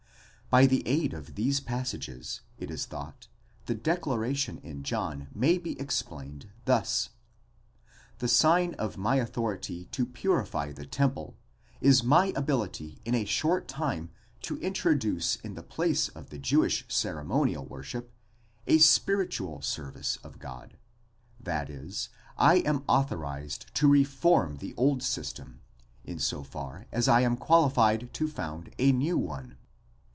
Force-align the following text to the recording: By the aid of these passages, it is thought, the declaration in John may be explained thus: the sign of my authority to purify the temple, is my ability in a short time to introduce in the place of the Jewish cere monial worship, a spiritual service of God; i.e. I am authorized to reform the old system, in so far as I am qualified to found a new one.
By 0.49 0.65
the 0.65 0.85
aid 0.85 1.13
of 1.13 1.35
these 1.35 1.61
passages, 1.61 2.41
it 2.57 2.69
is 2.69 2.85
thought, 2.85 3.29
the 3.67 3.73
declaration 3.73 4.57
in 4.57 4.83
John 4.83 5.29
may 5.33 5.57
be 5.57 5.79
explained 5.79 6.49
thus: 6.65 7.07
the 8.17 8.27
sign 8.27 8.73
of 8.73 8.97
my 8.97 9.15
authority 9.15 9.85
to 9.93 10.05
purify 10.05 10.73
the 10.73 10.85
temple, 10.85 11.37
is 11.79 12.03
my 12.03 12.33
ability 12.35 12.99
in 13.05 13.15
a 13.15 13.23
short 13.23 13.69
time 13.69 14.09
to 14.41 14.57
introduce 14.59 15.37
in 15.37 15.53
the 15.53 15.63
place 15.63 16.09
of 16.09 16.31
the 16.31 16.37
Jewish 16.37 16.83
cere 16.89 17.23
monial 17.23 17.65
worship, 17.65 18.11
a 18.67 18.77
spiritual 18.77 19.61
service 19.61 20.17
of 20.21 20.37
God; 20.37 20.77
i.e. 21.47 21.93
I 22.37 22.55
am 22.55 22.83
authorized 22.89 23.73
to 23.75 23.87
reform 23.87 24.57
the 24.57 24.73
old 24.75 25.01
system, 25.01 25.61
in 26.03 26.19
so 26.19 26.43
far 26.43 26.87
as 26.91 27.07
I 27.07 27.21
am 27.21 27.37
qualified 27.37 28.13
to 28.15 28.27
found 28.27 28.75
a 28.77 28.91
new 28.91 29.17
one. 29.17 29.55